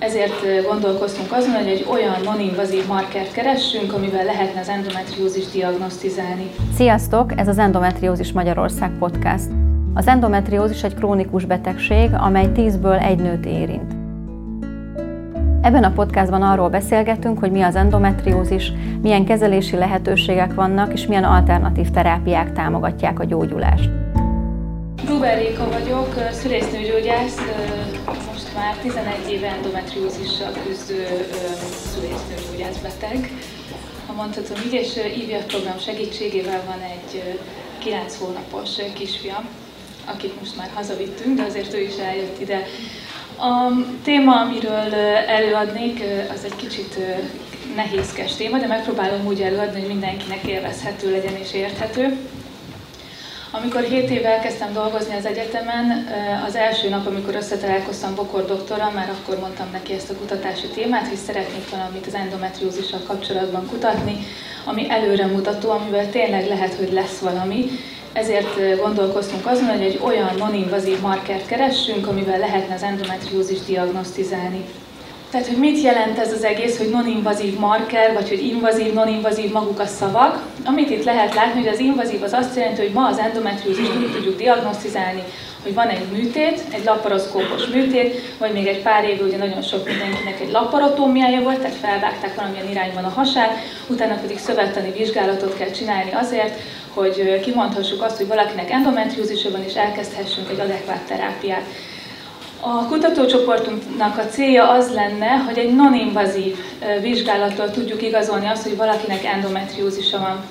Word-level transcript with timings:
Ezért 0.00 0.66
gondolkoztunk 0.68 1.32
azon, 1.32 1.54
hogy 1.54 1.66
egy 1.66 1.86
olyan 1.90 2.14
non-invazív 2.24 2.86
markert 2.86 3.32
keressünk, 3.32 3.92
amivel 3.92 4.24
lehetne 4.24 4.60
az 4.60 4.68
endometriózis 4.68 5.46
diagnosztizálni. 5.46 6.50
Sziasztok! 6.74 7.32
Ez 7.36 7.48
az 7.48 7.58
Endometriózis 7.58 8.32
Magyarország 8.32 8.90
podcast. 8.98 9.48
Az 9.94 10.06
endometriózis 10.06 10.82
egy 10.82 10.94
krónikus 10.94 11.44
betegség, 11.44 12.10
amely 12.18 12.48
10-ből 12.54 13.06
egy 13.06 13.18
nőt 13.18 13.46
érint. 13.46 13.92
Ebben 15.62 15.84
a 15.84 15.92
podcastban 15.92 16.42
arról 16.42 16.68
beszélgetünk, 16.68 17.38
hogy 17.38 17.50
mi 17.50 17.62
az 17.62 17.76
endometriózis, 17.76 18.72
milyen 19.02 19.24
kezelési 19.24 19.76
lehetőségek 19.76 20.54
vannak, 20.54 20.92
és 20.92 21.06
milyen 21.06 21.24
alternatív 21.24 21.90
terápiák 21.90 22.52
támogatják 22.52 23.18
a 23.20 23.24
gyógyulást. 23.24 23.90
Gruber 25.04 25.38
Réka 25.38 25.68
vagyok, 25.70 26.14
szülésznőgyógyász, 26.30 27.36
már 28.54 28.76
11 28.76 29.30
éve 29.30 29.48
endometriózissal 29.48 30.52
küzdő 30.66 31.06
szülésznőgyógyász 31.92 32.76
beteg, 32.82 33.32
ha 34.06 34.12
mondhatom 34.12 34.56
így, 34.66 34.72
és 34.72 34.96
IVF 35.16 35.44
program 35.46 35.78
segítségével 35.78 36.62
van 36.66 36.80
egy 36.80 37.38
9 37.78 38.18
hónapos 38.18 38.70
kisfiam, 38.94 39.48
akit 40.04 40.40
most 40.40 40.56
már 40.56 40.70
hazavittünk, 40.74 41.36
de 41.36 41.42
azért 41.42 41.74
ő 41.74 41.80
is 41.80 41.96
eljött 41.96 42.40
ide. 42.40 42.66
A 43.38 43.72
téma, 44.02 44.40
amiről 44.40 44.94
előadnék, 45.26 46.02
az 46.34 46.44
egy 46.44 46.56
kicsit 46.56 46.98
nehézkes 47.74 48.34
téma, 48.34 48.58
de 48.58 48.66
megpróbálom 48.66 49.26
úgy 49.26 49.40
előadni, 49.42 49.78
hogy 49.80 49.88
mindenkinek 49.88 50.44
élvezhető 50.44 51.10
legyen 51.10 51.36
és 51.36 51.52
érthető. 51.52 52.16
Amikor 53.52 53.82
7 53.82 54.10
éve 54.10 54.28
elkezdtem 54.28 54.72
dolgozni 54.72 55.14
az 55.14 55.26
egyetemen, 55.26 56.06
az 56.46 56.54
első 56.54 56.88
nap, 56.88 57.06
amikor 57.06 57.34
összetalálkoztam 57.34 58.14
Bokor 58.14 58.44
doktorral, 58.46 58.90
már 58.90 59.10
akkor 59.10 59.38
mondtam 59.38 59.68
neki 59.72 59.92
ezt 59.92 60.10
a 60.10 60.14
kutatási 60.14 60.66
témát, 60.66 61.08
hogy 61.08 61.16
szeretnék 61.16 61.70
valamit 61.70 62.06
az 62.06 62.14
endometriózissal 62.14 63.00
kapcsolatban 63.06 63.66
kutatni, 63.66 64.16
ami 64.64 64.90
előremutató, 64.90 65.70
amivel 65.70 66.10
tényleg 66.10 66.46
lehet, 66.46 66.74
hogy 66.74 66.92
lesz 66.92 67.18
valami. 67.18 67.64
Ezért 68.12 68.80
gondolkoztunk 68.80 69.46
azon, 69.46 69.68
hogy 69.68 69.82
egy 69.82 70.00
olyan 70.02 70.34
non-invazív 70.38 71.00
markert 71.00 71.46
keressünk, 71.46 72.06
amivel 72.06 72.38
lehetne 72.38 72.74
az 72.74 72.82
endometriózis 72.82 73.60
diagnosztizálni. 73.60 74.64
Tehát, 75.30 75.46
hogy 75.46 75.56
mit 75.56 75.82
jelent 75.82 76.18
ez 76.18 76.32
az 76.32 76.44
egész, 76.44 76.78
hogy 76.78 76.90
non-invazív 76.90 77.58
marker, 77.58 78.12
vagy 78.12 78.28
hogy 78.28 78.44
invazív, 78.44 78.92
non-invazív 78.92 79.52
maguk 79.52 79.80
a 79.80 79.86
szavak. 79.86 80.42
Amit 80.64 80.90
itt 80.90 81.04
lehet 81.04 81.34
látni, 81.34 81.60
hogy 81.60 81.72
az 81.72 81.78
invazív 81.78 82.22
az 82.22 82.32
azt 82.32 82.56
jelenti, 82.56 82.80
hogy 82.80 82.92
ma 82.92 83.06
az 83.06 83.18
endometriózis 83.18 83.88
úgy 83.88 84.12
tudjuk 84.12 84.36
diagnosztizálni, 84.36 85.22
hogy 85.62 85.74
van 85.74 85.88
egy 85.88 86.04
műtét, 86.12 86.60
egy 86.70 86.84
laparoszkópos 86.84 87.66
műtét, 87.66 88.20
vagy 88.38 88.52
még 88.52 88.66
egy 88.66 88.82
pár 88.82 89.04
éve 89.04 89.24
ugye 89.24 89.36
nagyon 89.36 89.62
sok 89.62 89.86
mindenkinek 89.88 90.40
egy 90.40 90.50
laparotómiája 90.50 91.40
volt, 91.40 91.58
tehát 91.58 91.76
felvágták 91.76 92.34
valamilyen 92.34 92.70
irányban 92.70 93.04
a 93.04 93.12
hasát, 93.14 93.58
utána 93.86 94.14
pedig 94.14 94.38
szövettani 94.38 94.92
vizsgálatot 94.96 95.56
kell 95.56 95.70
csinálni 95.70 96.10
azért, 96.12 96.60
hogy 96.94 97.40
kimondhassuk 97.40 98.02
azt, 98.02 98.16
hogy 98.16 98.26
valakinek 98.26 98.70
endometriózisa 98.70 99.50
van, 99.50 99.64
és 99.64 99.74
elkezdhessünk 99.74 100.50
egy 100.50 100.60
adekvát 100.60 101.06
terápiát. 101.06 101.64
A 102.60 102.86
kutatócsoportunknak 102.86 104.18
a 104.18 104.26
célja 104.26 104.70
az 104.70 104.92
lenne, 104.94 105.26
hogy 105.26 105.58
egy 105.58 105.74
non-invazív 105.74 106.56
vizsgálattal 107.00 107.70
tudjuk 107.70 108.02
igazolni 108.02 108.46
azt, 108.46 108.62
hogy 108.62 108.76
valakinek 108.76 109.24
endometriózisa 109.24 110.18
van. 110.18 110.44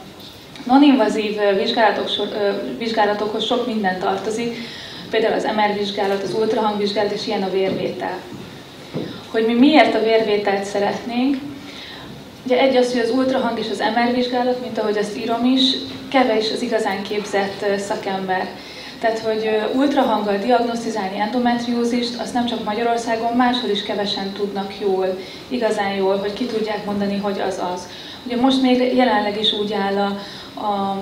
Non-invazív 0.65 1.37
vizsgálatok, 1.57 2.09
vizsgálatokhoz 2.77 3.45
sok 3.45 3.65
minden 3.65 3.99
tartozik, 3.99 4.57
például 5.09 5.33
az 5.33 5.43
MR 5.55 5.77
vizsgálat, 5.77 6.23
az 6.23 6.33
ultrahangvizsgálat, 6.33 7.11
és 7.11 7.27
ilyen 7.27 7.43
a 7.43 7.49
vérvétel. 7.49 8.17
Hogy 9.31 9.45
mi 9.45 9.53
miért 9.53 9.95
a 9.95 10.03
vérvételt 10.03 10.63
szeretnénk, 10.63 11.37
Ugye 12.45 12.59
egy 12.59 12.75
az, 12.75 12.91
hogy 12.91 13.01
az 13.01 13.09
ultrahang 13.09 13.59
és 13.59 13.69
az 13.71 13.83
MR 13.95 14.13
vizsgálat, 14.15 14.61
mint 14.61 14.77
ahogy 14.77 14.97
azt 14.97 15.17
írom 15.17 15.45
is, 15.45 15.61
kevés 16.11 16.51
az 16.51 16.61
igazán 16.61 17.01
képzett 17.01 17.65
szakember. 17.77 18.47
Tehát, 18.99 19.19
hogy 19.19 19.49
ultrahanggal 19.75 20.37
diagnosztizálni 20.37 21.19
endometriózist, 21.19 22.19
azt 22.19 22.33
nem 22.33 22.45
csak 22.45 22.63
Magyarországon, 22.63 23.35
máshol 23.35 23.69
is 23.69 23.83
kevesen 23.83 24.31
tudnak 24.31 24.79
jól, 24.79 25.17
igazán 25.47 25.93
jól, 25.93 26.17
hogy 26.17 26.33
ki 26.33 26.45
tudják 26.45 26.85
mondani, 26.85 27.17
hogy 27.17 27.39
az 27.39 27.61
az. 27.73 27.87
Ugye 28.25 28.35
most 28.35 28.61
még 28.61 28.95
jelenleg 28.95 29.39
is 29.39 29.53
úgy 29.53 29.73
áll 29.73 29.97
a, 29.97 30.17
a 30.65 31.01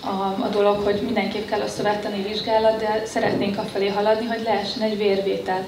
a, 0.00 0.42
a 0.42 0.48
dolog, 0.52 0.76
hogy 0.84 1.00
mindenképp 1.04 1.48
kell 1.48 1.60
a 1.60 1.66
szövettani 1.66 2.22
vizsgálat, 2.22 2.78
de 2.78 3.02
szeretnénk 3.04 3.58
afelé 3.58 3.88
haladni, 3.88 4.26
hogy 4.26 4.42
lehessen 4.44 4.82
egy 4.82 4.96
vérvétel. 4.96 5.66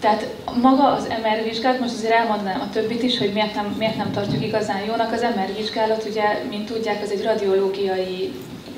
Tehát 0.00 0.26
maga 0.62 0.84
az 0.92 1.06
MR 1.22 1.42
vizsgálat, 1.44 1.80
most 1.80 1.94
azért 1.94 2.12
elmondanám 2.12 2.60
a 2.60 2.70
többit 2.72 3.02
is, 3.02 3.18
hogy 3.18 3.32
miért 3.32 3.54
nem, 3.54 3.74
miért 3.78 3.96
nem 3.96 4.12
tartjuk 4.12 4.44
igazán 4.44 4.84
jónak. 4.86 5.12
Az 5.12 5.20
MR 5.20 5.54
vizsgálat, 5.56 6.04
ugye, 6.10 6.42
mint 6.48 6.66
tudják, 6.66 7.02
az 7.02 7.10
egy 7.10 7.22
radiológiai 7.22 8.32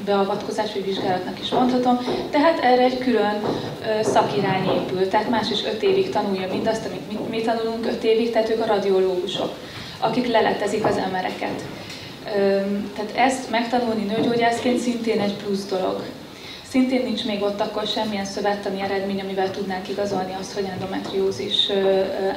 beavatkozás 0.08 0.72
vagy 0.72 0.84
vizsgálatnak 0.84 1.40
is 1.40 1.50
mondhatom, 1.50 1.98
tehát 2.30 2.58
erre 2.58 2.82
egy 2.82 2.98
külön 2.98 3.42
szakirány 4.02 4.64
épül, 4.64 5.08
tehát 5.08 5.30
más 5.30 5.50
is 5.50 5.64
öt 5.64 5.82
évig 5.82 6.10
tanulja 6.10 6.48
mindazt, 6.52 6.86
amit 6.86 7.08
mi, 7.08 7.18
mi 7.30 7.42
tanulunk 7.42 7.86
öt 7.86 8.04
évig, 8.04 8.30
tehát 8.30 8.50
ők 8.50 8.60
a 8.60 8.66
radiológusok, 8.66 9.50
akik 9.98 10.26
leletezik 10.26 10.84
az 10.84 10.96
emereket. 10.96 11.62
tehát 12.94 13.12
ezt 13.14 13.50
megtanulni 13.50 14.04
nőgyógyászként 14.04 14.78
szintén 14.78 15.20
egy 15.20 15.34
plusz 15.34 15.66
dolog. 15.66 16.02
Szintén 16.68 17.02
nincs 17.04 17.24
még 17.24 17.42
ott 17.42 17.60
akkor 17.60 17.86
semmilyen 17.86 18.24
szövettani 18.24 18.80
eredmény, 18.80 19.20
amivel 19.20 19.50
tudnánk 19.50 19.88
igazolni 19.88 20.34
azt, 20.40 20.52
hogy 20.52 20.64
endometriózis 20.72 21.70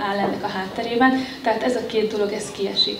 áll 0.09 0.17
ennek 0.17 0.43
a 0.43 0.47
hátterében. 0.47 1.25
Tehát 1.43 1.63
ez 1.63 1.75
a 1.75 1.85
két 1.85 2.11
dolog, 2.11 2.31
ez 2.31 2.51
kiesik. 2.51 2.99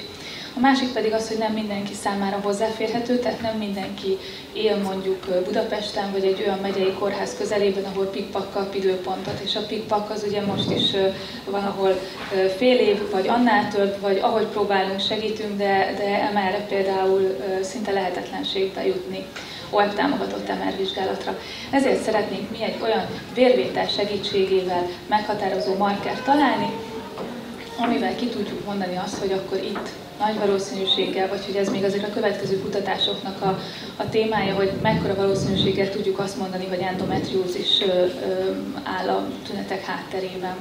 A 0.56 0.60
másik 0.60 0.94
pedig 0.94 1.14
az, 1.14 1.28
hogy 1.28 1.38
nem 1.38 1.54
mindenki 1.54 1.94
számára 1.94 2.40
hozzáférhető, 2.44 3.20
tehát 3.20 3.42
nem 3.42 3.58
mindenki 3.58 4.18
él 4.54 4.78
mondjuk 4.78 5.26
Budapesten, 5.46 6.12
vagy 6.12 6.24
egy 6.24 6.44
olyan 6.46 6.60
megyei 6.60 6.94
kórház 7.00 7.36
közelében, 7.38 7.84
ahol 7.84 8.06
pikpak 8.06 8.54
kap 8.54 8.76
időpontot, 8.76 9.40
és 9.44 9.56
a 9.56 9.66
pikpak 9.66 10.10
az 10.10 10.24
ugye 10.28 10.42
most 10.42 10.72
is 10.72 10.92
van, 11.46 11.64
ahol 11.64 12.00
fél 12.58 12.78
év, 12.78 13.12
vagy 13.12 13.28
annál 13.28 13.72
több, 13.74 14.00
vagy 14.00 14.18
ahogy 14.18 14.46
próbálunk, 14.46 15.00
segítünk, 15.00 15.58
de, 15.58 15.94
de 15.98 16.22
emelre 16.30 16.66
például 16.70 17.38
szinte 17.62 17.92
lehetetlenségbe 17.92 18.86
jutni 18.86 19.26
OEP 19.70 19.96
támogatott 19.96 20.48
MR 20.48 20.78
vizsgálatra. 20.78 21.38
Ezért 21.70 22.02
szeretnénk 22.02 22.50
mi 22.52 22.64
egy 22.64 22.76
olyan 22.82 23.06
vérvétel 23.34 23.88
segítségével 23.88 24.88
meghatározó 25.08 25.76
markert 25.76 26.24
találni, 26.24 26.70
amivel 27.78 28.16
ki 28.16 28.28
tudjuk 28.28 28.66
mondani 28.66 28.96
azt, 29.04 29.18
hogy 29.18 29.32
akkor 29.32 29.58
itt 29.58 29.90
nagy 30.26 30.40
valószínűséggel, 30.40 31.28
vagy 31.28 31.46
hogy 31.46 31.56
ez 31.56 31.70
még 31.70 31.84
azért 31.84 32.08
a 32.08 32.14
következő 32.14 32.59
kutatásoknak 32.59 33.42
a, 33.42 33.59
a 33.98 34.09
témája, 34.09 34.56
hogy 34.56 34.72
mekkora 34.82 35.16
valószínűséggel 35.16 35.90
tudjuk 35.90 36.20
azt 36.20 36.38
mondani, 36.38 36.66
hogy 36.70 36.80
endometriózis 36.80 37.84
áll 38.84 39.09
a 39.09 39.28
tünetek 39.48 39.86
hátterében. 39.86 40.56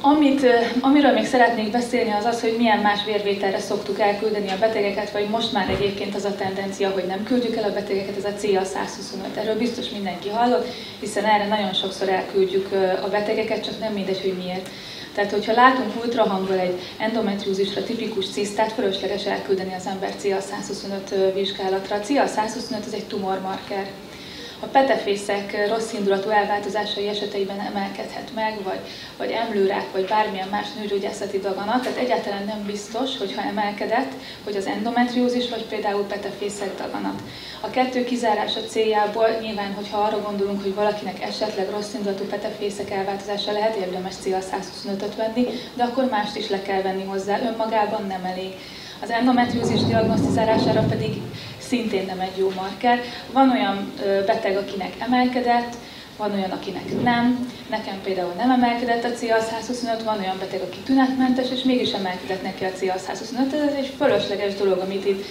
Amit, 0.00 0.46
amiről 0.80 1.12
még 1.12 1.26
szeretnék 1.26 1.70
beszélni, 1.70 2.10
az 2.10 2.24
az, 2.24 2.40
hogy 2.40 2.54
milyen 2.58 2.78
más 2.78 3.04
vérvételre 3.04 3.58
szoktuk 3.58 4.00
elküldeni 4.00 4.50
a 4.50 4.58
betegeket, 4.58 5.10
vagy 5.10 5.28
most 5.28 5.52
már 5.52 5.68
egyébként 5.68 6.14
az 6.14 6.24
a 6.24 6.34
tendencia, 6.34 6.90
hogy 6.90 7.04
nem 7.06 7.22
küldjük 7.22 7.56
el 7.56 7.70
a 7.70 7.72
betegeket, 7.72 8.16
ez 8.16 8.24
a 8.24 8.34
CA 8.38 8.64
125. 8.64 9.36
Erről 9.36 9.58
biztos 9.58 9.88
mindenki 9.88 10.28
hallott, 10.28 10.66
hiszen 11.00 11.24
erre 11.24 11.46
nagyon 11.46 11.72
sokszor 11.72 12.08
elküldjük 12.08 12.72
a 13.04 13.08
betegeket, 13.08 13.64
csak 13.64 13.80
nem 13.80 13.92
mindegy, 13.92 14.20
hogy 14.20 14.36
miért. 14.36 14.68
Tehát, 15.16 15.30
hogyha 15.30 15.52
látunk 15.52 16.04
ultrahanggal 16.04 16.58
egy 16.58 16.80
endometriózisra 16.98 17.82
tipikus 17.84 18.30
cisztát, 18.30 18.72
fölösleges 18.72 19.26
elküldeni 19.26 19.74
az 19.74 19.86
ember 19.86 20.14
CA125 20.22 21.30
vizsgálatra. 21.34 21.96
A 21.96 22.00
CA125 22.00 22.86
az 22.86 22.94
egy 22.94 23.04
tumormarker. 23.04 23.90
A 24.60 24.66
petefészek 24.66 25.68
rossz 25.68 25.92
indulatú 25.92 26.28
elváltozásai 26.28 27.08
eseteiben 27.08 27.60
emelkedhet 27.60 28.30
meg, 28.34 28.62
vagy, 28.62 28.80
vagy 29.16 29.30
emlőrák, 29.30 29.92
vagy 29.92 30.04
bármilyen 30.04 30.48
más 30.48 30.66
nőgyógyászati 30.78 31.38
daganat, 31.38 31.82
tehát 31.82 31.98
egyáltalán 31.98 32.44
nem 32.44 32.64
biztos, 32.66 33.18
hogyha 33.18 33.42
emelkedett, 33.42 34.12
hogy 34.44 34.56
az 34.56 34.66
endometriózis, 34.66 35.48
vagy 35.48 35.64
például 35.64 36.04
petefészek 36.04 36.76
daganat. 36.76 37.22
A 37.60 37.70
kettő 37.70 38.04
kizárása 38.04 38.60
céljából 38.60 39.28
nyilván, 39.40 39.74
hogyha 39.74 39.98
arra 39.98 40.22
gondolunk, 40.22 40.62
hogy 40.62 40.74
valakinek 40.74 41.22
esetleg 41.22 41.70
rossz 41.70 41.94
indulatú 41.94 42.24
petefészek 42.24 42.90
elváltozása 42.90 43.52
lehet, 43.52 43.76
érdemes 43.76 44.14
CA125-öt 44.24 45.16
venni, 45.16 45.46
de 45.74 45.82
akkor 45.82 46.04
mást 46.04 46.36
is 46.36 46.48
le 46.48 46.62
kell 46.62 46.82
venni 46.82 47.04
hozzá, 47.04 47.40
önmagában 47.40 48.06
nem 48.06 48.24
elég. 48.24 48.54
Az 49.02 49.10
endometriózis 49.10 49.80
diagnosztizálására 49.80 50.80
pedig 50.80 51.20
szintén 51.66 52.06
nem 52.06 52.20
egy 52.20 52.36
jó 52.36 52.52
marker. 52.56 53.00
Van 53.32 53.50
olyan 53.50 53.92
beteg, 54.26 54.56
akinek 54.56 54.92
emelkedett, 54.98 55.76
van 56.16 56.32
olyan, 56.32 56.50
akinek 56.50 57.02
nem. 57.02 57.52
Nekem 57.70 58.00
például 58.02 58.32
nem 58.36 58.50
emelkedett 58.50 59.04
a 59.04 59.08
CA125, 59.08 60.00
van 60.04 60.18
olyan 60.18 60.38
beteg, 60.38 60.60
aki 60.60 60.78
tünetmentes, 60.84 61.50
és 61.50 61.62
mégis 61.62 61.92
emelkedett 61.92 62.42
neki 62.42 62.64
a 62.64 62.70
CA125. 62.80 63.52
Ez 63.52 63.74
egy 63.76 63.94
fölösleges 63.96 64.54
dolog, 64.54 64.78
amit 64.78 65.06
itt 65.06 65.24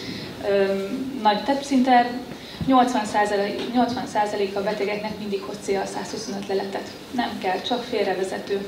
öm, 0.49 1.19
nagy, 1.21 1.43
tehát 1.43 1.63
szinte 1.63 2.09
80%, 2.67 3.59
80% 3.75 4.53
a 4.53 4.59
betegeknek 4.59 5.19
mindig 5.19 5.41
hoz 5.41 5.57
cél 5.61 5.85
125 5.85 6.47
leletet. 6.47 6.89
Nem 7.11 7.29
kell, 7.41 7.61
csak 7.61 7.83
félrevezető. 7.83 8.65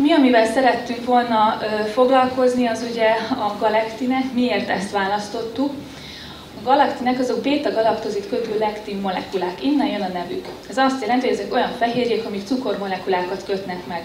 Mi, 0.00 0.12
amivel 0.12 0.46
szerettünk 0.46 1.04
volna 1.04 1.60
foglalkozni, 1.92 2.66
az 2.66 2.86
ugye 2.90 3.08
a 3.30 3.56
galektinek. 3.58 4.32
Miért 4.32 4.68
ezt 4.68 4.90
választottuk? 4.90 5.72
A 6.60 6.62
galaktinek 6.64 7.18
azok 7.18 7.42
beta-galaktozit 7.42 8.28
kötő 8.28 8.58
lektin 8.58 9.00
molekulák. 9.00 9.64
Innen 9.64 9.86
jön 9.86 10.02
a 10.02 10.08
nevük. 10.12 10.46
Ez 10.68 10.76
azt 10.76 11.00
jelenti, 11.00 11.28
hogy 11.28 11.38
ezek 11.38 11.52
olyan 11.52 11.72
fehérjék, 11.78 12.26
amik 12.26 12.46
cukormolekulákat 12.46 13.44
kötnek 13.44 13.86
meg. 13.86 14.04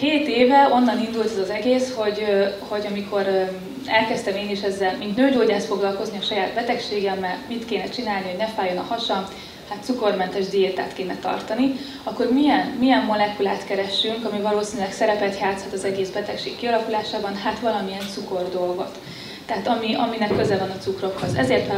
Hét 0.00 0.26
éve 0.26 0.68
onnan 0.72 1.00
indult 1.00 1.30
ez 1.30 1.38
az 1.38 1.50
egész, 1.50 1.94
hogy, 1.94 2.24
hogy 2.68 2.86
amikor 2.86 3.50
elkezdtem 3.86 4.36
én 4.36 4.50
is 4.50 4.60
ezzel, 4.60 4.96
mint 4.98 5.16
nőgyógyász 5.16 5.66
foglalkozni 5.66 6.18
a 6.18 6.24
saját 6.24 6.54
betegségemmel, 6.54 7.38
mit 7.48 7.64
kéne 7.64 7.88
csinálni, 7.88 8.28
hogy 8.28 8.38
ne 8.38 8.46
fájjon 8.46 8.78
a 8.78 8.86
hasam, 8.88 9.26
hát 9.70 9.84
cukormentes 9.84 10.48
diétát 10.48 10.92
kéne 10.92 11.16
tartani, 11.16 11.76
akkor 12.02 12.32
milyen, 12.32 12.66
milyen 12.78 13.04
molekulát 13.04 13.64
keressünk, 13.64 14.24
ami 14.24 14.40
valószínűleg 14.40 14.92
szerepet 14.92 15.38
játszhat 15.40 15.72
az 15.72 15.84
egész 15.84 16.08
betegség 16.08 16.56
kialakulásában, 16.56 17.36
hát 17.36 17.58
valamilyen 17.58 18.08
cukor 18.12 18.48
dolgot. 18.52 18.98
Tehát 19.46 19.66
ami, 19.66 19.94
aminek 19.94 20.36
köze 20.36 20.56
van 20.56 20.70
a 20.70 20.78
cukrokhoz. 20.78 21.34
Ezért 21.34 21.72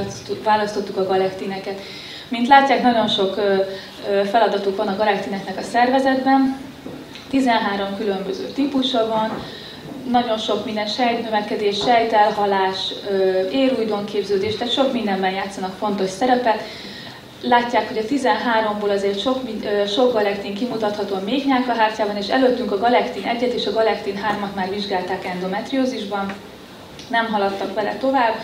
választottuk 0.44 0.96
a 0.96 1.06
galektineket. 1.06 1.80
Mint 2.28 2.48
látják, 2.48 2.82
nagyon 2.82 3.08
sok 3.08 3.40
feladatuk 4.30 4.76
van 4.76 4.88
a 4.88 4.96
galektineknek 4.96 5.58
a 5.58 5.62
szervezetben, 5.62 6.60
13 7.30 7.96
különböző 7.96 8.44
típusa 8.46 9.06
van, 9.06 9.42
nagyon 10.10 10.38
sok 10.38 10.64
minden 10.64 10.86
sejtnövekedés, 10.86 11.78
sejtelhalás, 11.78 12.92
érújdonképződés, 13.50 14.56
tehát 14.56 14.72
sok 14.72 14.92
mindenben 14.92 15.32
játszanak 15.32 15.76
fontos 15.78 16.10
szerepet. 16.10 16.60
Látják, 17.42 17.88
hogy 17.88 17.98
a 17.98 18.02
13-ból 18.02 18.90
azért 18.90 19.20
sok, 19.20 19.40
sok 19.86 20.12
galektin 20.12 20.54
kimutatható 20.54 21.14
a 21.14 21.22
méhnyálkahártyában, 21.24 22.16
és 22.16 22.28
előttünk 22.28 22.72
a 22.72 22.78
galektin 22.78 23.22
1-et 23.22 23.52
és 23.52 23.66
a 23.66 23.72
galektin 23.72 24.14
3-at 24.14 24.54
már 24.54 24.70
vizsgálták 24.70 25.24
endometriózisban. 25.26 26.32
Nem 27.08 27.26
haladtak 27.26 27.74
vele 27.74 27.96
tovább, 27.96 28.34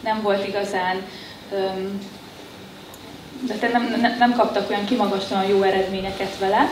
nem 0.00 0.22
volt 0.22 0.46
igazán 0.46 1.02
de 3.46 3.68
nem, 3.72 3.96
nem, 4.00 4.16
nem 4.18 4.32
kaptak 4.32 4.70
olyan 4.70 4.84
kimagaslóan 4.84 5.46
jó 5.46 5.62
eredményeket 5.62 6.38
vele. 6.38 6.68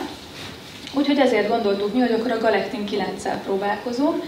Úgyhogy 0.93 1.19
ezért 1.19 1.47
gondoltuk 1.47 1.93
mi, 1.93 1.99
hogy 1.99 2.11
akkor 2.11 2.31
a 2.31 2.39
galektin 2.39 2.83
9-szel 2.91 3.35
próbálkozunk. 3.43 4.23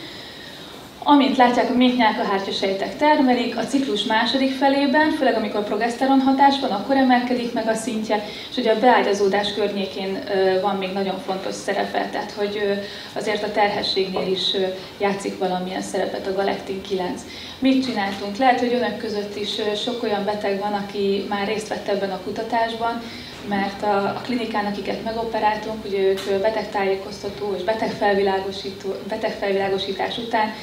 Amint 1.06 1.38
látják, 1.38 1.70
a 1.70 1.74
méhnyálkahártya 1.74 2.52
sejtek 2.52 2.98
termelik, 2.98 3.58
a 3.58 3.66
ciklus 3.66 4.04
második 4.04 4.52
felében, 4.52 5.12
főleg 5.12 5.36
amikor 5.36 5.64
progeszteron 5.64 6.20
hatás 6.20 6.60
van, 6.60 6.70
akkor 6.70 6.96
emelkedik 6.96 7.54
meg 7.54 7.68
a 7.68 7.74
szintje, 7.74 8.26
és 8.52 8.58
ugye 8.58 8.72
a 8.72 8.80
beágyazódás 8.80 9.54
környékén 9.54 10.24
van 10.62 10.76
még 10.76 10.94
nagyon 10.94 11.20
fontos 11.26 11.56
szerepe, 11.56 12.10
tehát 12.12 12.32
hogy 12.32 12.82
azért 13.14 13.44
a 13.44 13.52
terhességnél 13.52 14.28
is 14.28 14.56
játszik 14.98 15.38
valamilyen 15.38 15.82
szerepet 15.82 16.28
a 16.28 16.34
galektin 16.34 16.82
9. 16.82 17.22
Mit 17.60 17.86
csináltunk? 17.86 18.38
Lehet, 18.38 18.60
hogy 18.60 18.74
önök 18.74 18.98
között 18.98 19.36
is 19.36 19.50
sok 19.84 20.04
olyan 20.04 20.26
beteg 20.26 20.60
van, 20.60 20.74
aki 20.74 21.26
már 21.30 21.48
részt 21.48 21.68
vett 21.68 21.88
ebben 21.88 22.12
a 22.12 22.22
kutatásban, 22.24 23.02
mert 23.50 23.84
a, 23.84 23.96
a 23.98 24.22
klinikán, 24.24 24.66
akiket 24.66 25.04
megoperáltunk, 25.04 25.86
ugye 25.86 26.00
ők 26.00 26.42
betegtájékoztató 26.42 27.54
és 27.58 27.64
betegfelvilágosító, 27.64 28.96
betegfelvilágosítás 29.08 30.18
után 30.18 30.54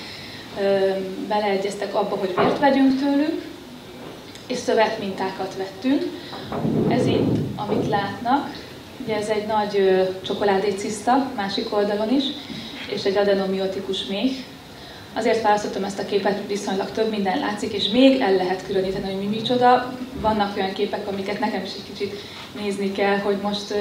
beleegyeztek 1.29 1.95
abba, 1.95 2.17
hogy 2.17 2.33
vért 2.37 2.59
vegyünk 2.59 2.99
tőlük, 3.01 3.43
és 4.47 4.59
szövetmintákat 4.59 5.57
vettünk. 5.57 6.03
Ez 6.89 7.07
itt, 7.07 7.37
amit 7.57 7.89
látnak, 7.89 8.51
ugye 9.05 9.17
ez 9.17 9.29
egy 9.29 9.47
nagy 9.47 10.07
csokoládéciszta, 10.23 11.31
másik 11.37 11.75
oldalon 11.75 12.11
is, 12.11 12.25
és 12.89 13.03
egy 13.03 13.17
adenomiotikus 13.17 14.07
méh, 14.07 14.33
Azért 15.13 15.43
választottam 15.43 15.85
ezt 15.85 15.99
a 15.99 16.05
képet, 16.05 16.47
viszonylag 16.47 16.91
több 16.91 17.11
minden 17.11 17.39
látszik, 17.39 17.73
és 17.73 17.89
még 17.89 18.21
el 18.21 18.33
lehet 18.33 18.67
különíteni, 18.67 19.05
hogy 19.05 19.29
mi 19.29 19.37
micsoda. 19.37 19.93
Vannak 20.21 20.57
olyan 20.57 20.73
képek, 20.73 21.07
amiket 21.07 21.41
nekem 21.41 21.63
is 21.63 21.71
egy 21.75 21.93
kicsit 21.93 22.21
nézni 22.61 22.93
kell, 22.93 23.19
hogy 23.19 23.37
most, 23.43 23.75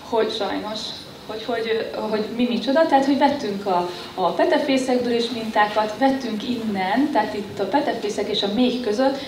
hogy 0.00 0.34
sajnos, 0.34 0.78
hogy, 1.26 1.44
hogy, 1.44 1.90
hogy 2.10 2.24
mi 2.36 2.46
micsoda. 2.48 2.86
Tehát, 2.86 3.04
hogy 3.04 3.18
vettünk 3.18 3.66
a, 3.66 3.90
a 4.14 4.30
petefészekből 4.30 5.12
is 5.12 5.30
mintákat, 5.30 5.94
vettünk 5.98 6.48
innen, 6.48 7.10
tehát 7.12 7.34
itt 7.34 7.58
a 7.58 7.64
petefészek 7.64 8.28
és 8.28 8.42
a 8.42 8.52
méh 8.54 8.80
között, 8.80 9.18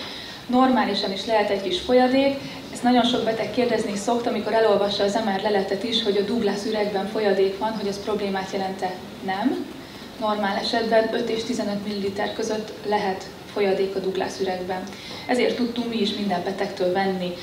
normálisan 0.47 1.11
is 1.11 1.25
lehet 1.25 1.49
egy 1.49 1.61
kis 1.61 1.79
folyadék, 1.79 2.35
ezt 2.73 2.83
nagyon 2.83 3.03
sok 3.03 3.23
beteg 3.23 3.51
kérdezni 3.51 3.95
szokta, 3.95 4.29
amikor 4.29 4.53
elolvassa 4.53 5.03
az 5.03 5.19
MR 5.25 5.41
leletet 5.41 5.83
is, 5.83 6.03
hogy 6.03 6.17
a 6.17 6.21
Douglas 6.21 6.65
üregben 6.65 7.07
folyadék 7.07 7.57
van, 7.57 7.71
hogy 7.71 7.87
ez 7.87 8.03
problémát 8.03 8.51
jelente. 8.51 8.91
Nem 9.25 9.65
normál 10.19 10.57
esetben 10.57 11.13
5 11.13 11.29
és 11.29 11.43
15 11.43 11.75
ml 11.85 12.33
között 12.35 12.71
lehet 12.85 13.25
folyadék 13.57 13.95
a 13.95 13.99
Douglas 13.99 14.39
üregben. 14.41 14.83
Ezért 15.25 15.55
tudtunk 15.55 15.89
mi 15.89 16.01
is 16.01 16.13
minden 16.13 16.43
betegtől 16.43 16.91
venni 16.93 17.33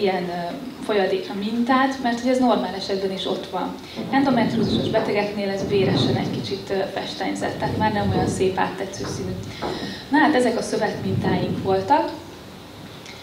ilyen 0.00 0.54
folyadékra 0.84 1.34
mintát, 1.34 2.02
mert 2.02 2.20
hogy 2.20 2.30
ez 2.30 2.38
normál 2.38 2.74
esetben 2.74 3.12
is 3.12 3.26
ott 3.26 3.46
van. 3.50 3.74
Endometriózusos 4.10 4.88
betegeknél 4.88 5.48
ez 5.48 5.68
véresen 5.68 6.16
egy 6.16 6.30
kicsit 6.30 6.72
festányzett, 6.94 7.58
tehát 7.58 7.76
már 7.76 7.92
nem 7.92 8.10
olyan 8.14 8.28
szép 8.28 8.58
áttetsző 8.58 9.04
színű. 9.16 9.30
Na 10.10 10.18
hát 10.18 10.34
ezek 10.34 10.58
a 10.58 10.62
szövetmintáink 10.62 11.62
voltak, 11.62 12.10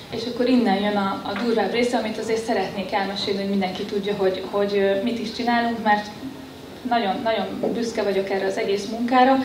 és 0.09 0.21
akkor 0.33 0.47
innen 0.49 0.81
jön 0.81 0.95
a, 0.95 1.21
a 1.25 1.43
durvább 1.43 1.71
része, 1.71 1.97
amit 1.97 2.17
azért 2.17 2.43
szeretnék 2.43 2.91
elmesélni, 2.91 3.39
hogy 3.39 3.49
mindenki 3.49 3.83
tudja, 3.83 4.15
hogy, 4.15 4.43
hogy 4.51 5.01
mit 5.03 5.19
is 5.19 5.31
csinálunk, 5.31 5.83
mert 5.83 6.07
nagyon, 6.89 7.15
nagyon 7.23 7.73
büszke 7.73 8.03
vagyok 8.03 8.29
erre 8.29 8.45
az 8.45 8.57
egész 8.57 8.85
munkára. 8.85 9.37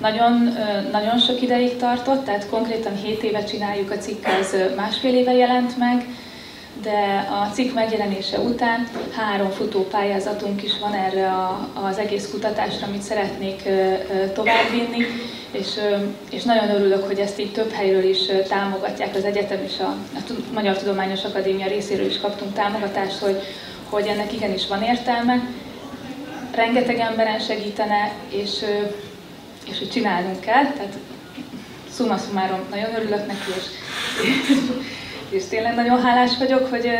Nagyon, 0.00 0.56
nagyon 0.92 1.18
sok 1.18 1.42
ideig 1.42 1.76
tartott, 1.76 2.24
tehát 2.24 2.48
konkrétan 2.48 2.96
7 2.96 3.22
éve 3.22 3.44
csináljuk 3.44 3.90
a 3.90 3.98
cikk, 3.98 4.24
az 4.40 4.56
másfél 4.76 5.14
éve 5.14 5.32
jelent 5.32 5.78
meg, 5.78 6.04
de 6.82 7.28
a 7.30 7.52
cikk 7.52 7.74
megjelenése 7.74 8.38
után 8.38 8.88
három 9.16 9.50
futópályázatunk 9.50 10.62
is 10.62 10.78
van 10.78 10.92
erre 10.94 11.26
a, 11.26 11.68
az 11.74 11.98
egész 11.98 12.30
kutatásra, 12.30 12.86
amit 12.86 13.02
szeretnék 13.02 13.62
továbbvinni, 14.32 15.06
és, 15.50 15.68
és 16.30 16.42
nagyon 16.42 16.70
örülök, 16.70 17.06
hogy 17.06 17.18
ezt 17.18 17.40
így 17.40 17.52
több 17.52 17.72
helyről 17.72 18.04
is 18.04 18.18
támogatják 18.48 19.14
az 19.14 19.24
egyetem 19.24 19.58
és 19.64 19.78
a, 19.78 19.94
a 20.14 20.20
Magyar 20.52 20.76
Tudományos 20.76 21.24
Akadémia 21.24 21.66
részéről 21.66 22.06
is 22.06 22.20
kaptunk 22.20 22.54
támogatást, 22.54 23.18
hogy, 23.18 23.42
hogy 23.88 24.06
ennek 24.06 24.32
igenis 24.32 24.66
van 24.66 24.82
értelme, 24.82 25.42
rengeteg 26.54 26.98
emberen 26.98 27.38
segítene, 27.38 28.12
és, 28.28 28.64
és 29.70 29.78
hogy 29.78 29.90
csinálnunk 29.90 30.40
kell, 30.40 30.64
tehát 30.64 30.96
summa 31.94 32.16
summarum 32.16 32.60
nagyon 32.70 32.94
örülök 32.94 33.26
neki, 33.26 33.50
és, 33.56 33.64
és 35.36 35.44
tényleg 35.48 35.74
nagyon 35.74 36.02
hálás 36.02 36.36
vagyok, 36.38 36.70
hogy 36.70 36.90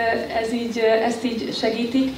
ez 0.43 0.53
így, 0.53 0.79
ezt 0.79 1.25
így 1.25 1.57
segítik. 1.59 2.17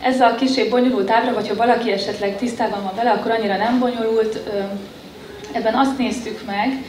Ez 0.00 0.20
a 0.20 0.34
kicsit 0.34 0.70
bonyolult 0.70 1.10
ábra, 1.10 1.34
vagy 1.34 1.48
ha 1.48 1.54
valaki 1.54 1.92
esetleg 1.92 2.36
tisztában 2.36 2.82
van 2.82 2.94
vele, 2.94 3.10
akkor 3.10 3.30
annyira 3.30 3.56
nem 3.56 3.78
bonyolult. 3.78 4.40
Ebben 5.52 5.74
azt 5.74 5.98
néztük 5.98 6.40
meg, 6.46 6.84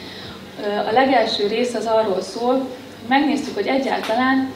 a 0.88 0.92
legelső 0.92 1.46
rész 1.46 1.74
az 1.74 1.86
arról 1.86 2.22
szól, 2.22 2.68
megnéztük, 3.08 3.54
hogy 3.54 3.66
egyáltalán 3.66 4.52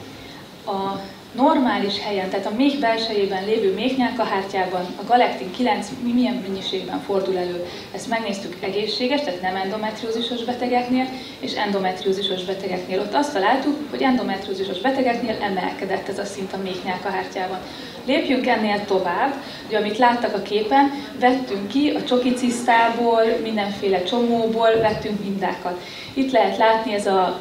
a 0.66 1.00
normális 1.36 2.00
helyen, 2.00 2.28
tehát 2.28 2.46
a 2.46 2.54
méh 2.56 2.78
belsejében 2.80 3.44
lévő 3.44 3.74
méhnyálkahártyában 3.74 4.80
a 4.80 5.04
galektin 5.06 5.50
9 5.50 5.88
milyen 6.14 6.34
mennyiségben 6.34 7.00
fordul 7.00 7.36
elő. 7.36 7.66
Ezt 7.94 8.08
megnéztük 8.08 8.56
egészséges, 8.60 9.20
tehát 9.20 9.40
nem 9.40 9.56
endometriózisos 9.56 10.44
betegeknél, 10.44 11.06
és 11.38 11.52
endometriózisos 11.52 12.44
betegeknél. 12.44 13.00
Ott 13.00 13.14
azt 13.14 13.32
találtuk, 13.32 13.90
hogy 13.90 14.02
endometriózisos 14.02 14.78
betegeknél 14.78 15.36
emelkedett 15.42 16.08
ez 16.08 16.18
a 16.18 16.24
szint 16.24 16.52
a 16.52 16.62
méhnyálkahártyában. 16.62 17.58
Lépjünk 18.06 18.46
ennél 18.46 18.84
tovább, 18.84 19.34
hogy 19.66 19.74
amit 19.74 19.98
láttak 19.98 20.34
a 20.34 20.42
képen, 20.42 20.90
vettünk 21.20 21.68
ki 21.68 21.90
a 21.90 22.04
csoki 22.04 22.32
cisztából, 22.32 23.22
mindenféle 23.42 24.02
csomóból, 24.02 24.70
vettünk 24.80 25.24
mindákat. 25.24 25.80
Itt 26.14 26.32
lehet 26.32 26.56
látni 26.56 26.94
ez 26.94 27.06
a 27.06 27.40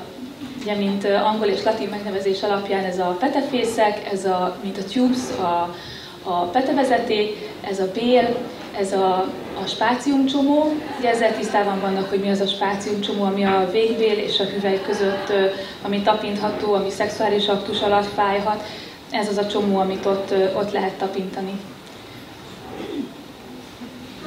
ugye, 0.66 0.76
mint 0.76 1.06
angol 1.06 1.48
és 1.48 1.64
latin 1.64 1.90
megnevezés 1.90 2.44
alapján 2.44 2.84
ez 2.84 3.00
a 3.00 3.18
petefészek, 3.20 4.12
ez 4.12 4.26
a, 4.26 4.58
mint 4.64 4.78
a 4.78 4.84
tubes, 4.84 5.38
a, 5.40 5.76
a 6.24 6.44
petevezeték, 6.46 7.50
ez 7.62 7.80
a 7.80 7.92
bél, 7.94 8.38
ez 8.80 8.94
a, 8.94 9.32
a 9.64 9.66
spáciumcsomó. 9.68 10.74
Ugye 11.00 11.10
ezzel 11.10 11.36
tisztában 11.36 11.80
vannak, 11.80 12.10
hogy 12.10 12.20
mi 12.20 12.30
az 12.30 12.40
a 12.40 12.48
spáciumcsomó, 12.48 13.24
ami 13.24 13.46
a 13.46 13.70
végbél 13.72 14.18
és 14.18 14.40
a 14.40 14.44
hüvely 14.44 14.82
között, 14.86 15.34
ami 15.82 16.02
tapintható, 16.02 16.74
ami 16.74 16.90
szexuális 16.90 17.48
aktus 17.48 17.82
alatt 17.82 18.14
fájhat. 18.16 18.64
Ez 19.12 19.28
az 19.28 19.38
a 19.38 19.48
csomó, 19.48 19.80
amit 19.80 20.06
ott, 20.06 20.34
ott 20.56 20.72
lehet 20.72 20.94
tapintani. 20.94 21.60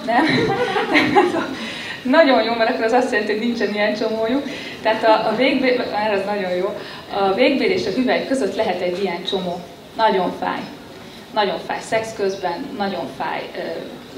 Nem? 0.07 0.25
Nagyon 2.02 2.42
jó, 2.42 2.54
mert 2.54 2.71
akkor 2.71 2.85
az 2.85 2.92
azt 2.92 3.12
jelenti, 3.12 3.33
hogy 3.33 3.47
nincsen 3.47 3.75
ilyen 3.75 3.95
csomójuk. 3.95 4.42
Tehát 4.88 5.25
a, 5.25 5.28
a 5.28 5.37
végbél, 5.37 5.80
ez 6.12 6.25
nagyon 6.25 6.50
jó, 6.50 6.75
a 7.14 7.35
végbél 7.35 7.71
és 7.71 7.87
a 7.87 7.90
hüvely 7.90 8.26
között 8.26 8.54
lehet 8.54 8.80
egy 8.80 9.02
ilyen 9.02 9.25
csomó. 9.25 9.61
Nagyon 9.97 10.33
fáj. 10.40 10.61
Nagyon 11.33 11.59
fáj 11.66 11.80
szex 11.80 12.14
közben, 12.16 12.66
nagyon 12.76 13.09
fáj 13.18 13.50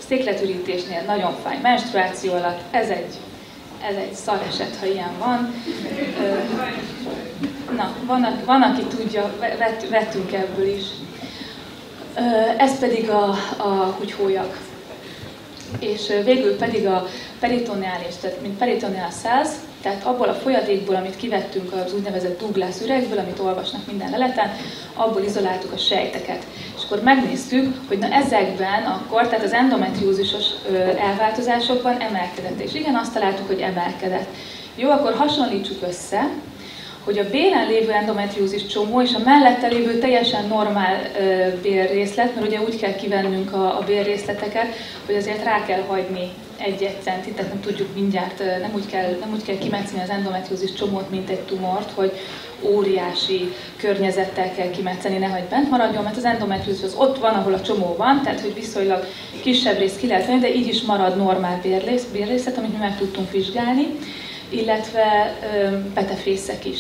székletürítésnél, 0.09 1.03
nagyon 1.07 1.35
fáj 1.45 1.59
menstruáció 1.63 2.33
alatt. 2.33 2.61
Ez 2.71 2.89
egy, 2.89 3.15
ez 3.89 3.97
egy 3.97 4.13
szar 4.15 4.43
eset, 4.49 4.77
ha 4.81 4.87
ilyen 4.87 5.13
van. 5.19 5.55
Na, 7.77 7.95
van, 8.07 8.41
van 8.45 8.63
aki 8.63 8.83
tudja, 8.83 9.33
vett, 9.59 9.89
vettünk 9.89 10.33
ebből 10.33 10.67
is. 10.67 10.85
Ez 12.57 12.79
pedig 12.79 13.11
a, 13.11 13.29
a 13.57 13.95
kutyhólyag. 13.99 14.57
És 15.79 16.13
végül 16.25 16.57
pedig 16.57 16.87
a 16.87 17.07
peritoneális, 17.41 18.15
tehát 18.21 18.41
mint 18.41 18.59
peritoneal 18.59 19.11
cells, 19.11 19.49
tehát 19.83 20.05
abból 20.05 20.29
a 20.29 20.35
folyadékból, 20.35 20.95
amit 20.95 21.17
kivettünk 21.17 21.73
az 21.73 21.95
úgynevezett 21.95 22.39
Douglas 22.39 22.81
üregből, 22.83 23.19
amit 23.19 23.39
olvasnak 23.39 23.87
minden 23.87 24.11
leleten, 24.11 24.51
abból 24.95 25.23
izoláltuk 25.23 25.73
a 25.73 25.77
sejteket. 25.77 26.47
És 26.77 26.83
akkor 26.85 27.03
megnéztük, 27.03 27.75
hogy 27.89 27.99
na 27.99 28.07
ezekben 28.07 28.85
akkor, 28.85 29.29
tehát 29.29 29.45
az 29.45 29.53
endometriózisos 29.53 30.45
elváltozásokban 30.99 32.01
emelkedett. 32.01 32.61
És 32.61 32.75
igen, 32.75 32.95
azt 32.95 33.13
találtuk, 33.13 33.47
hogy 33.47 33.61
emelkedett. 33.61 34.29
Jó, 34.77 34.91
akkor 34.91 35.15
hasonlítsuk 35.15 35.83
össze, 35.89 36.29
hogy 37.11 37.19
a 37.19 37.31
bélen 37.31 37.67
lévő 37.67 37.93
endometriózis 37.93 38.67
csomó 38.67 39.03
és 39.03 39.15
a 39.15 39.19
mellette 39.25 39.67
lévő 39.67 39.99
teljesen 39.99 40.47
normál 40.47 41.03
bélrészlet, 41.63 42.35
mert 42.35 42.47
ugye 42.47 42.61
úgy 42.61 42.81
kell 42.81 42.95
kivennünk 42.95 43.53
a, 43.53 43.79
a 43.79 43.83
bélrészleteket, 43.87 44.67
hogy 45.07 45.15
azért 45.15 45.45
rá 45.45 45.65
kell 45.65 45.81
hagyni 45.81 46.31
egy-egy 46.57 46.97
centit, 47.03 47.35
tehát 47.35 47.53
nem 47.53 47.61
tudjuk 47.61 47.95
mindjárt, 47.95 48.39
nem 48.39 48.71
úgy 48.75 48.87
kell, 48.87 49.17
nem 49.21 49.33
úgy 49.33 49.43
kell 49.43 49.59
kimetszeni 49.59 50.03
az 50.03 50.11
endometriózis 50.11 50.73
csomót, 50.73 51.11
mint 51.11 51.31
egy 51.31 51.41
tumort, 51.41 51.91
hogy 51.95 52.13
óriási 52.63 53.53
környezettel 53.77 54.53
kell 54.53 54.71
kimetszeni, 54.71 55.19
nehogy 55.19 55.45
bent 55.49 55.71
maradjon, 55.71 56.03
mert 56.03 56.17
az 56.17 56.25
endometriózis 56.25 56.85
az 56.85 56.95
ott 56.99 57.19
van, 57.19 57.35
ahol 57.35 57.55
a 57.55 57.63
csomó 57.63 57.95
van, 57.99 58.23
tehát 58.23 58.41
hogy 58.41 58.55
viszonylag 58.55 59.07
kisebb 59.43 59.79
rész 59.79 59.97
ki 59.97 60.07
lehet 60.07 60.27
venni, 60.27 60.41
de 60.41 60.55
így 60.55 60.69
is 60.69 60.83
marad 60.83 61.17
normál 61.17 61.61
bérrészlet, 62.13 62.59
amit 62.59 62.73
mi 62.73 62.79
meg 62.79 62.97
tudtunk 62.97 63.31
vizsgálni 63.31 63.87
illetve 64.51 65.37
petefészek 65.95 66.65
is. 66.65 66.79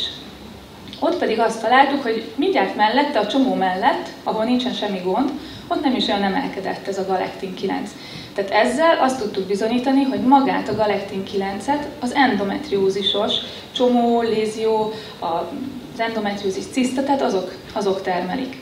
Ott 1.00 1.18
pedig 1.18 1.38
azt 1.38 1.62
találtuk, 1.62 2.02
hogy 2.02 2.24
mindjárt 2.34 2.76
mellette, 2.76 3.18
a 3.18 3.26
csomó 3.26 3.54
mellett, 3.54 4.08
ahol 4.22 4.44
nincsen 4.44 4.72
semmi 4.72 5.00
gond, 5.04 5.30
ott 5.68 5.82
nem 5.82 5.94
is 5.94 6.06
olyan 6.08 6.22
emelkedett 6.22 6.86
ez 6.86 6.98
a 6.98 7.06
galektin 7.06 7.54
9. 7.54 7.90
Tehát 8.34 8.50
ezzel 8.50 8.98
azt 9.00 9.18
tudtuk 9.18 9.46
bizonyítani, 9.46 10.02
hogy 10.02 10.20
magát 10.20 10.68
a 10.68 10.74
galektin 10.74 11.22
9-et 11.32 11.84
az 12.00 12.14
endometriózisos 12.14 13.32
csomó, 13.72 14.20
lézió, 14.20 14.92
az 15.18 16.00
endometriózis 16.00 16.64
ciszta, 16.70 17.02
tehát 17.02 17.22
azok, 17.22 17.54
azok 17.72 18.02
termelik. 18.02 18.56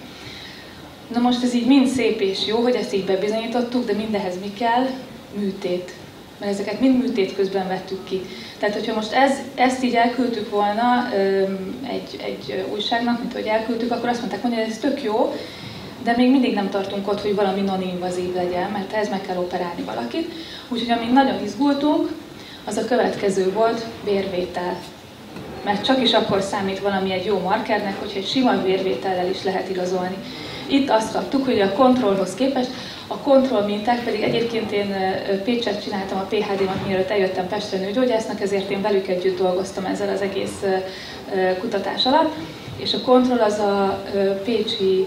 Na 1.13 1.21
most 1.21 1.43
ez 1.43 1.55
így 1.55 1.67
mind 1.67 1.87
szép 1.87 2.21
és 2.21 2.47
jó, 2.47 2.59
hogy 2.59 2.75
ezt 2.75 2.95
így 2.95 3.05
bebizonyítottuk, 3.05 3.87
de 3.87 3.93
mindehez 3.93 4.35
mi 4.41 4.53
kell? 4.53 4.87
Műtét. 5.35 5.93
Mert 6.39 6.53
ezeket 6.53 6.81
mind 6.81 6.99
műtét 6.99 7.35
közben 7.35 7.69
vettük 7.69 8.05
ki. 8.05 8.21
Tehát, 8.59 8.75
hogyha 8.75 8.95
most 8.95 9.13
ez, 9.13 9.33
ezt 9.55 9.85
így 9.85 9.95
elküldtük 9.95 10.51
volna 10.51 11.13
egy, 11.89 12.21
egy 12.25 12.65
újságnak, 12.73 13.19
mint 13.21 13.33
hogy 13.33 13.47
elküldtük, 13.47 13.91
akkor 13.91 14.09
azt 14.09 14.21
mondták 14.21 14.43
hogy 14.43 14.53
ez 14.53 14.79
tök 14.79 15.03
jó, 15.03 15.35
de 16.05 16.15
még 16.17 16.31
mindig 16.31 16.55
nem 16.55 16.71
tartunk 16.71 17.09
ott, 17.09 17.21
hogy 17.21 17.35
valami 17.35 17.61
non-invazív 17.61 18.35
legyen, 18.35 18.71
mert 18.71 18.93
ez 18.93 19.09
meg 19.09 19.21
kell 19.21 19.37
operálni 19.37 19.83
valakit. 19.83 20.33
Úgyhogy 20.69 20.91
amíg 20.91 21.13
nagyon 21.13 21.43
izgultunk, 21.43 22.09
az 22.65 22.77
a 22.77 22.85
következő 22.85 23.53
volt, 23.53 23.85
vérvétel. 24.05 24.77
Mert 25.65 25.85
csak 25.85 26.03
is 26.03 26.13
akkor 26.13 26.43
számít 26.43 26.79
valami 26.79 27.13
egy 27.13 27.25
jó 27.25 27.39
markernek, 27.39 27.99
hogyha 28.01 28.19
egy 28.19 28.29
sima 28.29 28.63
vérvétellel 28.63 29.31
is 29.31 29.43
lehet 29.43 29.69
igazolni. 29.69 30.17
Itt 30.67 30.91
azt 30.91 31.13
kaptuk, 31.13 31.45
hogy 31.45 31.61
a 31.61 31.73
kontrollhoz 31.73 32.35
képest 32.35 32.71
a 33.09 33.19
kontrollminták 33.19 34.05
pedig 34.05 34.23
egyébként 34.23 34.73
én 34.73 34.95
Pécset 35.45 35.83
csináltam 35.83 36.19
a 36.19 36.27
PHD-mat, 36.29 36.87
mielőtt 36.87 37.11
eljöttem 37.11 37.49
Pestre 37.49 37.79
nőgyógyásznak, 37.79 38.41
ezért 38.41 38.71
én 38.71 38.83
velük 38.83 39.09
együtt 39.09 39.39
dolgoztam 39.39 39.85
ezzel 39.85 40.09
az 40.09 40.21
egész 40.21 40.65
kutatás 41.61 42.07
alatt. 42.07 42.35
És 42.77 42.95
a 42.95 43.01
kontroll 43.01 43.41
az 43.41 43.59
a 43.59 44.03
pécsi 44.45 45.07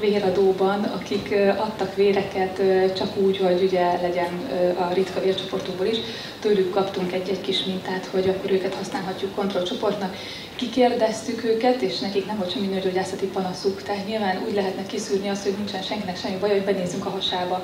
véradóban, 0.00 0.82
akik 0.82 1.34
adtak 1.56 1.94
véreket 1.94 2.62
csak 2.96 3.16
úgy, 3.16 3.38
hogy 3.38 3.62
ugye 3.62 4.00
legyen 4.00 4.32
a 4.78 4.92
ritka 4.92 5.20
vércsoportokból 5.20 5.86
is, 5.86 5.96
tőlük 6.40 6.70
kaptunk 6.70 7.12
egy-egy 7.12 7.40
kis 7.40 7.64
mintát, 7.64 8.06
hogy 8.06 8.28
akkor 8.28 8.50
őket 8.50 8.74
használhatjuk 8.74 9.34
kontrollcsoportnak. 9.34 10.16
Kikérdeztük 10.56 11.44
őket, 11.44 11.82
és 11.82 11.98
nekik 11.98 12.26
nem 12.26 12.36
volt 12.36 12.52
semmi 12.52 12.66
nőgyógyászati 12.66 13.26
panaszuk, 13.26 13.82
tehát 13.82 14.06
nyilván 14.06 14.42
úgy 14.48 14.54
lehetne 14.54 14.86
kiszűrni 14.86 15.28
azt, 15.28 15.42
hogy 15.42 15.54
nincsen 15.56 15.82
senkinek 15.82 16.18
semmi 16.18 16.36
baj, 16.36 16.50
hogy 16.50 16.74
benézzünk 16.74 17.06
a 17.06 17.10
hasába. 17.10 17.62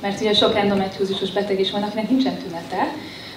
Mert 0.00 0.20
ugye 0.20 0.34
sok 0.34 0.56
endometriózisos 0.56 1.30
beteg 1.30 1.60
is 1.60 1.70
van, 1.70 1.82
akinek 1.82 2.08
nincsen 2.08 2.36
tünete, 2.36 2.94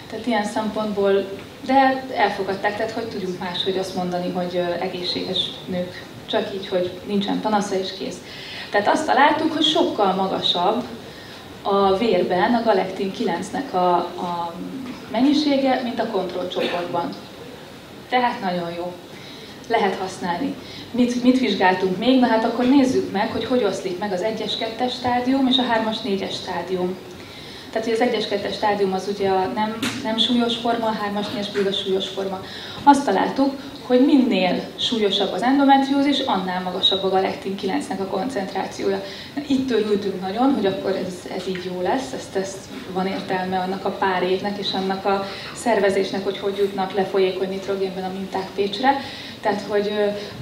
tehát 0.09 0.25
ilyen 0.25 0.45
szempontból, 0.45 1.25
de 1.65 2.03
elfogadták, 2.15 2.77
tehát 2.77 2.91
hogy 2.91 3.07
tudjuk 3.07 3.39
máshogy 3.39 3.77
azt 3.77 3.95
mondani, 3.95 4.31
hogy 4.31 4.61
egészséges 4.79 5.37
nők 5.65 6.03
csak 6.33 6.53
így, 6.53 6.67
hogy 6.67 6.91
nincsen 7.05 7.41
panasza 7.41 7.75
és 7.75 7.93
kész. 7.97 8.17
Tehát 8.69 8.87
azt 8.87 9.05
találtuk, 9.05 9.53
hogy 9.53 9.63
sokkal 9.63 10.13
magasabb 10.13 10.83
a 11.61 11.97
vérben 11.97 12.53
a 12.53 12.63
galektin 12.63 13.11
9-nek 13.19 13.71
a, 13.71 13.95
a 13.97 14.53
mennyisége, 15.11 15.81
mint 15.83 15.99
a 15.99 16.07
kontrollcsoportban. 16.07 17.09
Tehát 18.09 18.41
nagyon 18.41 18.73
jó. 18.77 18.93
Lehet 19.67 19.95
használni. 19.95 20.55
Mit, 20.91 21.23
mit 21.23 21.39
vizsgáltunk 21.39 21.97
még? 21.97 22.19
Na 22.19 22.27
hát 22.27 22.43
akkor 22.43 22.65
nézzük 22.65 23.11
meg, 23.11 23.31
hogy 23.31 23.45
hogy 23.45 23.63
oszlik 23.63 23.99
meg 23.99 24.11
az 24.11 24.23
1-es, 24.23 24.51
2-es 24.59 24.91
stádium 24.91 25.47
és 25.47 25.57
a 25.57 25.63
3-as, 25.63 25.97
4-es 26.05 26.33
stádium. 26.33 26.97
Tehát, 27.71 27.87
hogy 27.87 27.97
az 27.99 28.07
1-es, 28.09 28.25
2-es 28.29 28.53
stádium 28.53 28.93
az 28.93 29.09
ugye 29.15 29.29
a 29.29 29.45
nem, 29.55 29.77
nem 30.03 30.17
súlyos 30.17 30.55
forma, 30.55 30.85
a 30.85 30.93
3-as, 30.93 31.25
4-es 31.37 31.47
pedig 31.51 31.67
a 31.67 31.71
súlyos 31.71 32.07
forma. 32.07 32.41
Azt 32.83 33.05
találtuk, 33.05 33.53
hogy 33.97 34.05
minél 34.05 34.61
súlyosabb 34.75 35.31
az 35.31 35.41
endometriózis, 35.41 36.19
annál 36.19 36.61
magasabb 36.61 37.03
a 37.03 37.09
galektin 37.09 37.55
9-nek 37.61 37.99
a 37.99 38.05
koncentrációja. 38.05 39.03
Itt 39.47 39.71
örültünk 39.71 40.21
nagyon, 40.21 40.53
hogy 40.53 40.65
akkor 40.65 40.89
ez, 41.05 41.31
ez 41.37 41.47
így 41.47 41.71
jó 41.73 41.81
lesz, 41.81 42.11
ezt, 42.13 42.35
ezt 42.35 42.57
van 42.93 43.07
értelme 43.07 43.59
annak 43.59 43.85
a 43.85 43.89
pár 43.89 44.23
évnek 44.23 44.57
és 44.57 44.71
annak 44.71 45.05
a 45.05 45.25
szervezésnek, 45.55 46.23
hogy 46.23 46.37
hogy 46.37 46.57
jutnak 46.57 46.93
le 46.93 47.03
folyékony 47.03 47.49
nitrogénben 47.49 48.03
a 48.03 48.11
minták 48.13 48.47
Pécsre. 48.55 48.99
Tehát, 49.41 49.61
hogy 49.67 49.91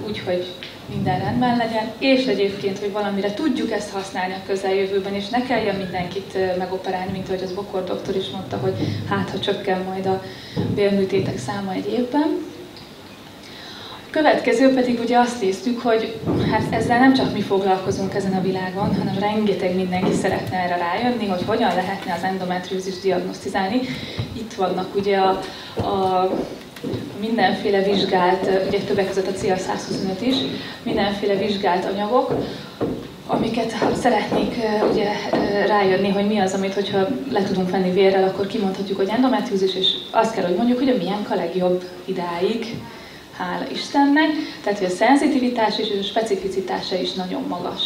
úgy, 0.08 0.20
hogy 0.26 0.48
minden 0.90 1.20
rendben 1.20 1.58
legyen, 1.58 1.92
és 2.00 2.26
egyébként, 2.26 2.80
hogy 2.80 2.92
valamire 2.92 3.34
tudjuk 3.34 3.72
ezt 3.72 3.92
használni 3.92 4.34
a 4.34 4.48
közeljövőben, 4.48 5.14
és 5.14 5.30
ne 5.30 5.44
kelljen 5.44 5.76
mindenkit 5.76 6.58
megoperálni, 6.58 7.12
mint 7.12 7.28
ahogy 7.28 7.44
az 7.44 7.54
Bokor 7.54 7.84
doktor 7.84 8.16
is 8.16 8.30
mondta, 8.30 8.58
hogy 8.58 8.74
hát, 9.10 9.30
ha 9.30 9.40
csökken 9.40 9.82
majd 9.82 10.06
a 10.06 10.24
bélműtétek 10.76 11.38
száma 11.38 11.72
egy 11.72 11.88
évben. 11.88 12.51
Következő 14.12 14.74
pedig 14.74 15.00
ugye 15.00 15.18
azt 15.18 15.42
néztük, 15.42 15.80
hogy 15.80 16.20
hát 16.52 16.74
ezzel 16.74 17.00
nem 17.00 17.14
csak 17.14 17.34
mi 17.34 17.42
foglalkozunk 17.42 18.14
ezen 18.14 18.34
a 18.34 18.42
világon, 18.42 18.96
hanem 18.96 19.20
rengeteg 19.20 19.76
mindenki 19.76 20.14
szeretne 20.14 20.58
erre 20.58 20.78
rájönni, 20.78 21.28
hogy 21.28 21.44
hogyan 21.46 21.76
lehetne 21.76 22.14
az 22.14 22.24
endometriózis 22.24 23.00
diagnosztizálni. 23.00 23.80
Itt 24.34 24.54
vannak 24.54 24.96
ugye 24.96 25.18
a, 25.18 25.40
a 25.88 26.30
mindenféle 27.20 27.82
vizsgált, 27.82 28.50
ugye 28.68 28.80
többek 28.80 29.08
között 29.08 29.28
a 29.28 29.40
CL125 29.40 30.22
is, 30.22 30.36
mindenféle 30.84 31.36
vizsgált 31.36 31.86
anyagok, 31.86 32.34
amiket 33.28 33.76
szeretnék 33.96 34.56
ugye, 34.92 35.10
rájönni, 35.68 36.10
hogy 36.10 36.28
mi 36.28 36.40
az, 36.40 36.54
amit 36.54 36.74
hogyha 36.74 37.08
le 37.32 37.44
tudunk 37.44 37.70
venni 37.70 37.92
vérrel, 37.92 38.24
akkor 38.24 38.48
kimondhatjuk, 38.48 38.98
hogy 38.98 39.10
endometriózis, 39.10 39.76
és 39.76 39.88
azt 40.10 40.34
kell, 40.34 40.46
hogy 40.46 40.56
mondjuk, 40.56 40.80
hogy 40.80 40.90
a 40.90 40.98
milyen 40.98 41.26
a 41.30 41.36
legjobb 41.36 41.84
idáig, 42.06 42.66
hála 43.44 43.70
Istennek, 43.72 44.30
tehát 44.64 44.80
hogy 44.80 44.88
a 44.88 44.96
szenzitivitás 44.96 45.78
és 45.78 45.88
a 46.00 46.04
specificitása 46.04 46.96
is 46.96 47.14
nagyon 47.14 47.44
magas. 47.48 47.82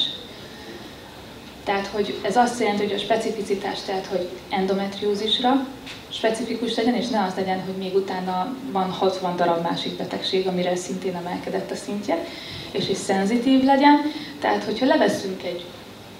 Tehát, 1.64 1.88
hogy 1.88 2.20
ez 2.22 2.38
azt 2.38 2.60
jelenti, 2.60 2.84
hogy 2.84 2.94
a 2.94 2.98
specificitás, 2.98 3.82
tehát, 3.82 4.06
hogy 4.06 4.30
endometriózisra 4.50 5.68
specifikus 6.10 6.76
legyen, 6.76 6.96
és 6.96 7.08
ne 7.08 7.24
az 7.24 7.34
legyen, 7.36 7.64
hogy 7.66 7.76
még 7.78 7.96
utána 7.96 8.56
van 8.72 8.90
60 8.90 9.36
darab 9.36 9.64
másik 9.64 9.98
betegség, 9.98 10.48
amire 10.48 10.76
szintén 10.76 11.16
emelkedett 11.16 11.72
a 11.72 11.76
szintje, 11.76 12.26
és 12.72 12.90
is 12.90 12.98
szenzitív 12.98 13.64
legyen. 13.64 14.02
Tehát, 14.40 14.64
hogyha 14.64 14.86
leveszünk 14.86 15.44
egy 15.44 15.66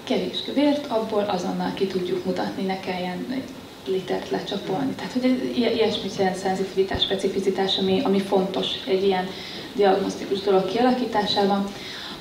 kevés 0.04 0.42
kövért, 0.44 0.86
abból 0.86 1.22
azonnal 1.22 1.74
ki 1.74 1.86
tudjuk 1.86 2.24
mutatni, 2.24 2.62
ne 2.62 2.80
kelljen 2.80 3.42
litert 3.86 4.30
lecsapolni. 4.30 4.94
Tehát, 4.94 5.12
hogy 5.12 5.52
ilyesmit 5.56 6.16
jelent 6.16 6.36
szenzitivitás, 6.36 7.02
specificitás, 7.02 7.78
ami, 7.78 8.00
ami 8.04 8.20
fontos 8.20 8.66
egy 8.86 9.04
ilyen 9.04 9.28
diagnosztikus 9.74 10.40
dolog 10.40 10.64
kialakításában. 10.64 11.64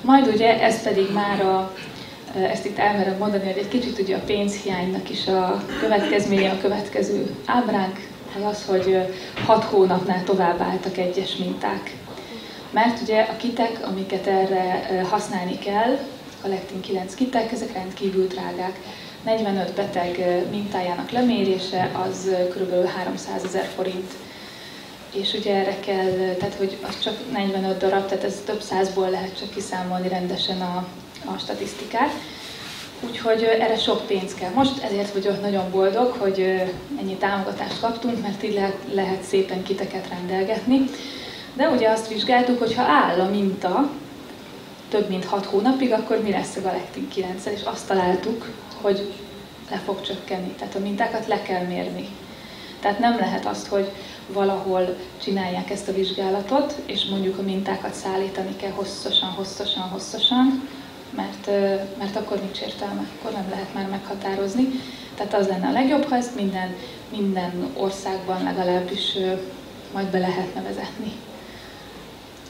Majd 0.01 0.27
ugye 0.27 0.61
ez 0.61 0.83
pedig 0.83 1.11
már 1.13 1.41
a, 1.41 1.73
ezt 2.33 2.65
itt 2.65 2.77
elmerem 2.77 3.17
mondani, 3.17 3.43
hogy 3.43 3.57
egy 3.57 3.67
kicsit 3.67 3.99
ugye 3.99 4.15
a 4.15 4.23
pénzhiánynak 4.25 5.09
is 5.09 5.27
a 5.27 5.63
következménye 5.79 6.49
a 6.49 6.61
következő 6.61 7.35
ábránk. 7.45 8.07
az 8.35 8.43
az, 8.43 8.65
hogy 8.65 8.97
6 9.45 9.63
hónapnál 9.63 10.23
tovább 10.23 10.61
álltak 10.61 10.97
egyes 10.97 11.35
minták. 11.35 11.95
Mert 12.71 13.01
ugye 13.01 13.21
a 13.21 13.37
kitek, 13.37 13.79
amiket 13.87 14.27
erre 14.27 15.01
használni 15.09 15.59
kell, 15.59 15.97
a 16.41 16.47
Lectin 16.47 16.81
9 16.81 17.15
kitek, 17.15 17.51
ezek 17.51 17.73
rendkívül 17.73 18.27
drágák. 18.27 18.79
45 19.25 19.73
beteg 19.73 20.43
mintájának 20.51 21.11
lemérése 21.11 21.91
az 22.07 22.29
kb. 22.49 22.87
300 22.89 23.43
ezer 23.43 23.65
forint. 23.75 24.11
És 25.13 25.33
ugye 25.33 25.55
erre 25.55 25.79
kell, 25.79 26.35
tehát 26.39 26.55
hogy 26.57 26.77
az 26.87 26.99
csak 26.99 27.13
45 27.31 27.77
darab, 27.77 28.05
tehát 28.05 28.23
ez 28.23 28.41
több 28.45 28.61
százból 28.61 29.09
lehet 29.09 29.37
csak 29.37 29.49
kiszámolni 29.49 30.07
rendesen 30.07 30.61
a, 30.61 30.87
a 31.25 31.37
statisztikát. 31.37 32.11
Úgyhogy 33.01 33.43
erre 33.43 33.77
sok 33.77 34.07
pénz 34.07 34.33
kell. 34.33 34.51
Most 34.53 34.83
ezért 34.83 35.13
vagyok 35.13 35.41
nagyon 35.41 35.71
boldog, 35.71 36.15
hogy 36.17 36.39
ennyi 36.99 37.15
támogatást 37.15 37.79
kaptunk, 37.79 38.21
mert 38.21 38.43
így 38.43 38.53
lehet, 38.53 38.77
lehet 38.93 39.23
szépen 39.23 39.63
kiteket 39.63 40.09
rendelgetni. 40.09 40.85
De 41.53 41.69
ugye 41.69 41.89
azt 41.89 42.07
vizsgáltuk, 42.07 42.59
hogy 42.59 42.75
ha 42.75 42.83
áll 42.83 43.19
a 43.19 43.29
minta 43.29 43.89
több 44.89 45.09
mint 45.09 45.25
6 45.25 45.45
hónapig, 45.45 45.91
akkor 45.91 46.21
mi 46.21 46.31
lesz 46.31 46.55
a 46.55 46.61
galektin 46.61 47.07
9 47.07 47.45
és 47.45 47.61
azt 47.63 47.87
találtuk, 47.87 48.45
hogy 48.81 49.13
le 49.69 49.77
fog 49.77 50.01
csökkenni. 50.01 50.49
Tehát 50.49 50.75
a 50.75 50.79
mintákat 50.79 51.27
le 51.27 51.41
kell 51.41 51.63
mérni. 51.63 52.07
Tehát 52.79 52.99
nem 52.99 53.17
lehet 53.17 53.45
azt, 53.45 53.67
hogy 53.67 53.91
valahol 54.27 54.95
csinálják 55.23 55.69
ezt 55.69 55.87
a 55.87 55.93
vizsgálatot, 55.93 56.75
és 56.85 57.05
mondjuk 57.05 57.37
a 57.37 57.41
mintákat 57.41 57.93
szállítani 57.93 58.55
kell 58.55 58.71
hosszasan, 58.71 59.29
hosszasan, 59.29 59.83
hosszasan, 59.83 60.69
mert, 61.15 61.45
mert 61.97 62.15
akkor 62.15 62.39
nincs 62.39 62.59
értelme, 62.59 63.07
akkor 63.17 63.31
nem 63.31 63.49
lehet 63.49 63.73
már 63.73 63.87
meghatározni. 63.89 64.67
Tehát 65.15 65.33
az 65.33 65.47
lenne 65.47 65.67
a 65.67 65.71
legjobb, 65.71 66.03
ha 66.03 66.15
ezt 66.15 66.35
minden, 66.35 66.75
minden 67.11 67.69
országban 67.73 68.43
legalábbis 68.43 69.17
majd 69.93 70.07
be 70.07 70.19
lehetne 70.19 70.61
vezetni. 70.61 71.11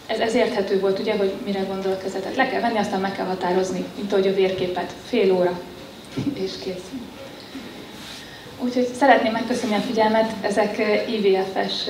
Ez, 0.07 0.19
ez 0.19 0.33
érthető 0.33 0.79
volt, 0.79 0.99
ugye, 0.99 1.17
hogy 1.17 1.33
mire 1.45 1.59
gondolok 1.59 2.03
ezzel. 2.05 2.21
Tehát 2.21 2.35
le 2.35 2.47
kell 2.47 2.61
venni, 2.61 2.77
aztán 2.77 2.99
meg 2.99 3.11
kell 3.11 3.25
határozni, 3.25 3.85
mint 3.95 4.11
ahogy 4.11 4.27
a 4.27 4.33
vérképet, 4.33 4.93
fél 5.05 5.33
óra, 5.33 5.59
és 6.33 6.51
kész. 6.63 6.91
Úgyhogy 8.59 8.87
szeretném 8.93 9.31
megköszönni 9.31 9.75
a 9.75 9.79
figyelmet, 9.79 10.31
ezek 10.41 10.81
IVF-es 11.07 11.83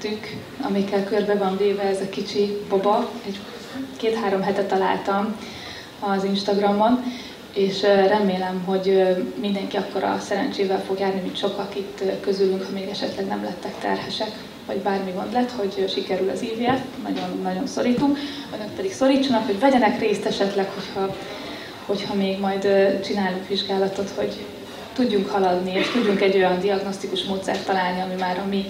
tük, 0.00 0.36
amikkel 0.60 1.04
körbe 1.04 1.34
van 1.34 1.56
véve 1.56 1.82
ez 1.82 2.00
a 2.00 2.08
kicsi 2.08 2.58
boba. 2.68 3.10
Egy 3.26 3.38
két-három 3.96 4.42
hete 4.42 4.62
találtam 4.62 5.36
az 6.00 6.24
Instagramon, 6.24 7.04
és 7.54 7.82
remélem, 7.82 8.62
hogy 8.64 9.16
mindenki 9.40 9.76
akkor 9.76 10.04
a 10.04 10.18
szerencsével 10.20 10.82
fog 10.82 10.98
járni, 10.98 11.20
mint 11.20 11.36
sokak 11.36 11.76
itt 11.76 12.02
közülünk, 12.20 12.64
ha 12.64 12.72
még 12.72 12.88
esetleg 12.88 13.26
nem 13.26 13.42
lettek 13.42 13.78
terhesek, 13.80 14.30
vagy 14.66 14.76
bármi 14.76 15.10
gond 15.10 15.32
lett, 15.32 15.50
hogy 15.50 15.90
sikerül 15.92 16.30
az 16.30 16.42
IVF, 16.42 16.80
nagyon, 17.02 17.40
nagyon 17.42 17.66
szorítunk, 17.66 18.18
önök 18.54 18.74
pedig 18.76 18.92
szorítsanak, 18.92 19.46
hogy 19.46 19.60
vegyenek 19.60 19.98
részt 19.98 20.24
esetleg, 20.24 20.68
hogyha, 20.74 21.16
hogyha 21.88 22.14
még 22.14 22.38
majd 22.38 22.68
csinálunk 23.04 23.48
vizsgálatot, 23.48 24.10
hogy 24.10 24.44
tudjunk 24.92 25.28
haladni, 25.28 25.72
és 25.72 25.90
tudjunk 25.90 26.20
egy 26.20 26.36
olyan 26.36 26.60
diagnosztikus 26.60 27.24
módszert 27.24 27.66
találni, 27.66 28.00
ami 28.00 28.14
már 28.18 28.38
a 28.38 28.48
mi 28.48 28.64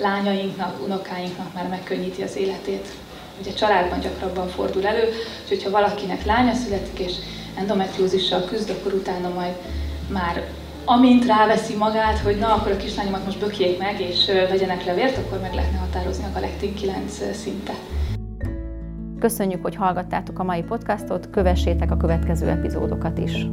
lányainknak, 0.00 0.82
unokáinknak 0.84 1.54
már 1.54 1.68
megkönnyíti 1.68 2.22
az 2.22 2.36
életét. 2.36 2.88
Ugye 3.40 3.52
családban 3.52 4.00
gyakrabban 4.00 4.48
fordul 4.48 4.86
elő, 4.86 5.12
úgyhogy 5.42 5.62
ha 5.62 5.70
valakinek 5.70 6.24
lánya 6.24 6.54
születik, 6.54 6.98
és 6.98 7.12
endometriózissal 7.54 8.44
küzd, 8.44 8.70
akkor 8.70 8.92
utána 8.92 9.28
majd 9.28 9.54
már 10.08 10.44
amint 10.84 11.26
ráveszi 11.26 11.74
magát, 11.74 12.18
hogy 12.18 12.38
na, 12.38 12.54
akkor 12.54 12.72
a 12.72 12.76
kislányomat 12.76 13.24
most 13.24 13.38
bökjék 13.38 13.78
meg, 13.78 14.00
és 14.00 14.26
vegyenek 14.26 14.84
levért, 14.84 15.18
akkor 15.18 15.40
meg 15.40 15.54
lehetne 15.54 15.78
határozni 15.78 16.24
a 16.24 16.32
galektin 16.32 16.74
9 16.74 17.20
szinte. 17.42 17.72
Köszönjük, 19.24 19.62
hogy 19.62 19.74
hallgattátok 19.74 20.38
a 20.38 20.42
mai 20.42 20.62
podcastot, 20.62 21.30
kövessétek 21.30 21.90
a 21.90 21.96
következő 21.96 22.48
epizódokat 22.48 23.18
is. 23.18 23.46